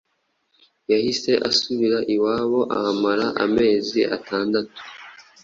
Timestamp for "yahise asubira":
0.91-1.99